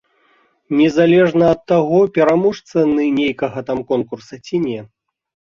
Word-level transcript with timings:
Незалежна 0.79 1.45
ад 1.57 1.61
таго, 1.71 1.99
пераможцы 2.17 2.73
яны 2.85 3.05
нейкага 3.19 3.59
там 3.69 3.79
конкурса 3.93 4.35
ці 4.49 4.55
не. 4.65 4.79